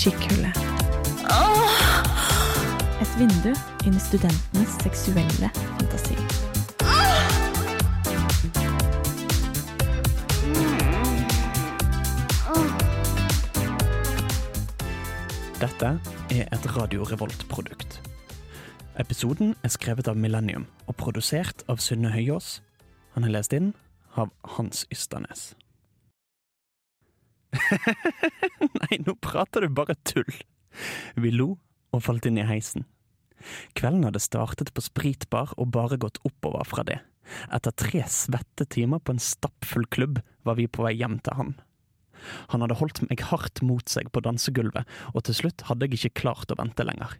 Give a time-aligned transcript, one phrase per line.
[0.00, 0.56] skikkhullet.
[3.00, 3.50] Et vindu
[3.84, 6.16] inn i studentenes seksuelle fantasi.
[15.60, 15.92] Dette
[16.32, 18.00] er et Radio Revolt-produkt.
[18.96, 22.62] Episoden er skrevet av Millennium og produsert av Synne Høyås.
[23.18, 23.74] Han er lest inn
[24.16, 25.50] av Hans Ysternes.
[28.80, 30.30] Nei, nå prater du bare tull!
[31.18, 31.56] Vi lo
[31.90, 32.86] og falt inn i heisen.
[33.78, 37.00] Kvelden hadde startet på spritbar og bare gått oppover fra det.
[37.54, 41.54] Etter tre svette timer på en stappfull klubb var vi på vei hjem til han.
[42.52, 46.20] Han hadde holdt meg hardt mot seg på dansegulvet, og til slutt hadde jeg ikke
[46.24, 47.16] klart å vente lenger.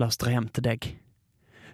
[0.00, 0.90] La oss dra hjem til deg.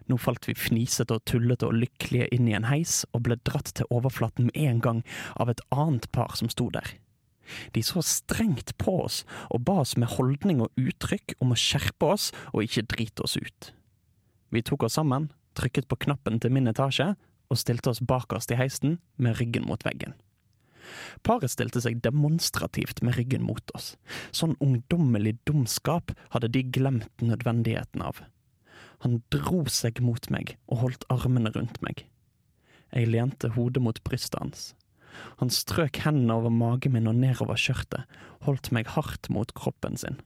[0.07, 3.73] Nå falt vi fnisete og tullete og lykkelige inn i en heis og ble dratt
[3.75, 5.03] til overflaten med en gang
[5.35, 6.93] av et annet par som sto der.
[7.73, 12.13] De så strengt på oss og ba oss med holdning og uttrykk om å skjerpe
[12.17, 13.73] oss og ikke drite oss ut.
[14.55, 17.15] Vi tok oss sammen, trykket på knappen til min etasje
[17.51, 20.15] og stilte oss bakerst i heisen med ryggen mot veggen.
[21.27, 23.95] Paret stilte seg demonstrativt med ryggen mot oss.
[24.31, 28.23] Sånn ungdommelig dumskap hadde de glemt nødvendigheten av.
[29.05, 32.07] Han dro seg mot meg og holdt armene rundt meg.
[32.95, 34.69] Jeg lente hodet mot brystet hans.
[35.41, 38.07] Han strøk hendene over magen min og nedover skjørtet,
[38.47, 40.21] holdt meg hardt mot kroppen sin.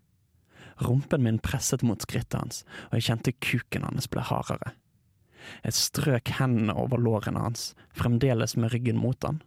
[0.81, 4.75] Rumpen min presset mot skrittet hans, og jeg kjente kuken hans ble hardere.
[5.65, 9.41] Jeg strøk hendene over lårene hans, fremdeles med ryggen mot han.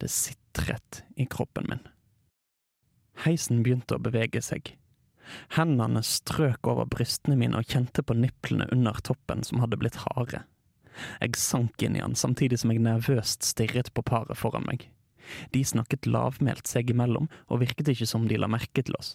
[0.00, 1.82] Det sitret i kroppen min.
[3.24, 4.72] Heisen begynte å bevege seg.
[5.54, 10.42] Hendene strøk over brystene mine og kjente på niplene under toppen som hadde blitt harde.
[11.20, 14.88] Jeg sank inn i han samtidig som jeg nervøst stirret på paret foran meg.
[15.54, 19.14] De snakket lavmælt seg imellom og virket ikke som de la merke til oss.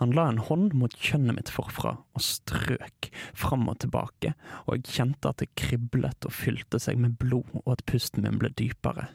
[0.00, 4.32] Han la en hånd mot kjønnet mitt forfra og strøk fram og tilbake,
[4.64, 8.40] og jeg kjente at det kriblet og fylte seg med blod og at pusten min
[8.40, 9.10] ble dypere.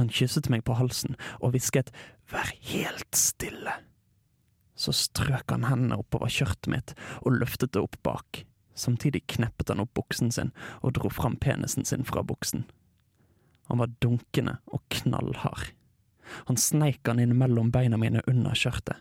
[0.00, 1.92] Han kysset meg på halsen og hvisket
[2.32, 3.76] vær helt stille.
[4.76, 8.46] Så strøk han hendene oppover skjørtet mitt og løftet det opp bak.
[8.76, 12.66] Samtidig kneppet han opp buksen sin og dro fram penisen sin fra buksen.
[13.66, 15.72] Han var dunkende og knallhard.
[16.50, 18.98] Han sneik han inn mellom beina mine under skjørtet.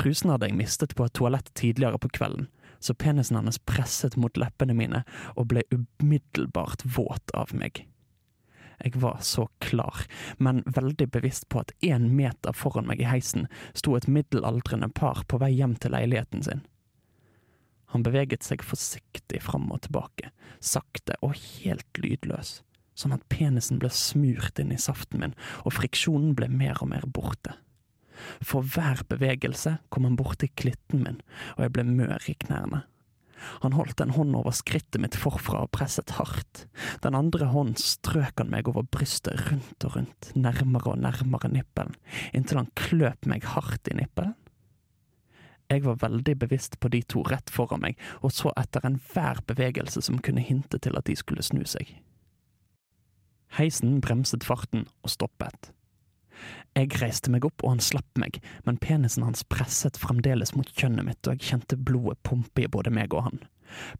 [0.00, 2.48] Trusen hadde jeg mistet på et toalett tidligere på kvelden,
[2.80, 5.02] så penisen hans presset mot leppene mine
[5.34, 7.84] og ble umiddelbart våt av meg.
[8.78, 10.04] Jeg var så klar,
[10.38, 15.24] men veldig bevisst på at én meter foran meg i heisen sto et middelaldrende par
[15.26, 16.62] på vei hjem til leiligheten sin.
[17.98, 20.28] Han beveget seg forsiktig fram og tilbake,
[20.62, 22.60] sakte og helt lydløs,
[22.94, 25.34] sånn at penisen ble smurt inn i saften min,
[25.66, 27.56] og friksjonen ble mer og mer borte.
[28.38, 31.18] For hver bevegelse kom han borti klitten min,
[31.56, 32.84] og jeg ble mør i knærne.
[33.66, 36.68] Han holdt en hånd over skrittet mitt forfra og presset hardt.
[37.02, 41.98] Den andre hånden strøk han meg over brystet rundt og rundt, nærmere og nærmere nippelen,
[42.30, 44.38] inntil han kløp meg hardt i nippelen.
[45.68, 50.00] Jeg var veldig bevisst på de to rett foran meg, og så etter enhver bevegelse
[50.04, 51.90] som kunne hinte til at de skulle snu seg.
[53.58, 55.72] Heisen bremset farten og stoppet.
[56.76, 61.08] Jeg reiste meg opp, og han slapp meg, men penisen hans presset fremdeles mot kjønnet
[61.08, 63.42] mitt, og jeg kjente blodet pumpe i både meg og han.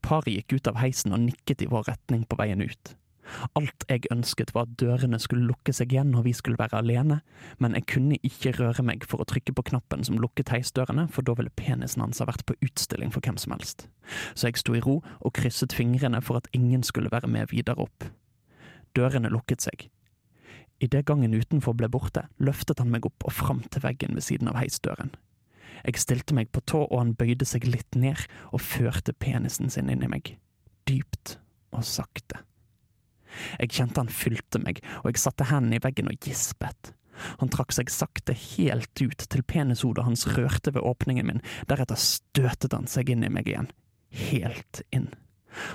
[0.05, 2.95] Paret gikk ut av heisen og nikket i vår retning på veien ut.
[3.59, 7.21] Alt jeg ønsket var at dørene skulle lukke seg igjen når vi skulle være alene,
[7.63, 11.27] men jeg kunne ikke røre meg for å trykke på knappen som lukket heisdørene, for
[11.27, 13.87] da ville penisen hans ha vært på utstilling for hvem som helst.
[14.35, 17.85] Så jeg sto i ro og krysset fingrene for at ingen skulle være med videre
[17.89, 18.09] opp.
[18.97, 19.89] Dørene lukket seg.
[20.81, 24.51] Idet gangen utenfor ble borte, løftet han meg opp og fram til veggen ved siden
[24.51, 25.11] av heisdøren.
[25.85, 29.91] Jeg stilte meg på tå, og han bøyde seg litt ned og førte penisen sin
[29.93, 30.37] inn i meg,
[30.89, 31.37] dypt
[31.75, 32.43] og sakte.
[33.59, 36.93] Jeg kjente han fylte meg, og jeg satte hendene i veggen og gispet.
[37.43, 42.77] Han trakk seg sakte helt ut til penishodet hans rørte ved åpningen min, deretter støtet
[42.77, 43.73] han seg inn i meg igjen,
[44.31, 45.11] helt inn.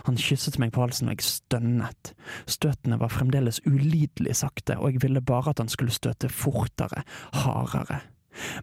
[0.08, 2.14] Han kysset meg på halsen, og jeg stønnet.
[2.48, 7.04] Støtene var fremdeles ulidelig sakte, og jeg ville bare at han skulle støte fortere,
[7.44, 8.00] hardere.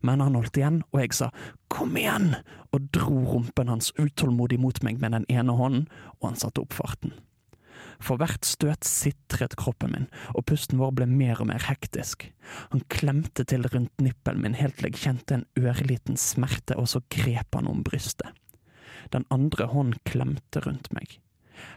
[0.02, 1.30] Men han holdt igjen, og jeg sa
[1.70, 2.32] kom igjen,
[2.74, 5.86] og dro rumpen hans utålmodig mot meg med den ene hånden,
[6.20, 7.14] og han satte opp farten.
[8.00, 12.30] For hvert støt sitret kroppen min, og pusten vår ble mer og mer hektisk.
[12.72, 17.02] Han klemte til rundt nippelen min helt til jeg kjente en ørliten smerte, og så
[17.12, 18.32] grep han om brystet.
[19.12, 21.18] Den andre hånden klemte rundt meg.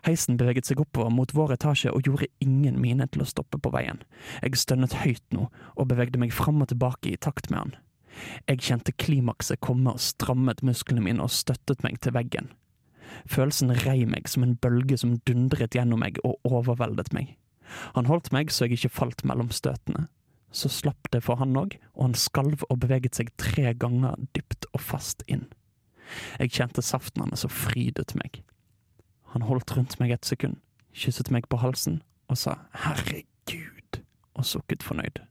[0.06, 3.72] Heisen beveget seg oppover mot vår etasje og gjorde ingen mine til å stoppe på
[3.74, 4.00] veien.
[4.40, 7.76] Jeg stønnet høyt nå, og bevegde meg fram og tilbake i takt med han.
[8.48, 12.52] Jeg kjente klimakset komme og strammet musklene mine og støttet meg til veggen.
[13.30, 17.36] Følelsen rei meg som en bølge som dundret gjennom meg og overveldet meg.
[17.98, 20.08] Han holdt meg så jeg ikke falt mellom støtene.
[20.54, 24.68] Så slapp det for han òg, og han skalv og beveget seg tre ganger dypt
[24.72, 25.48] og fast inn.
[26.38, 28.44] Jeg kjente saften hans og frydet meg.
[29.34, 30.60] Han holdt rundt meg et sekund,
[30.94, 34.04] kysset meg på halsen og sa herregud,
[34.38, 35.24] og sukket fornøyd.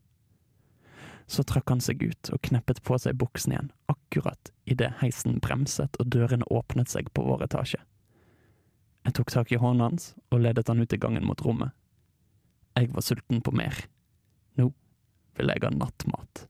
[1.31, 4.02] Så trakk han seg ut og kneppet på seg buksen igjen, akkurat
[4.67, 7.81] idet heisen bremset og dørene åpnet seg på vår etasje.
[9.03, 11.73] Jeg tok tak i hånden hans og ledet han ut i gangen mot rommet.
[12.77, 13.75] Jeg var sulten på mer.
[14.57, 14.71] Nå
[15.37, 16.47] vil jeg ha nattmat.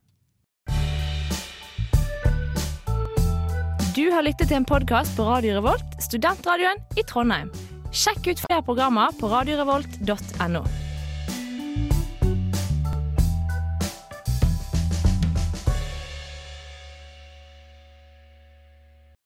[3.93, 7.50] Du har lyttet til en podkast på Radio Revolt, studentradioen i Trondheim.
[7.93, 10.65] Sjekk ut flere programmer på radiorevolt.no.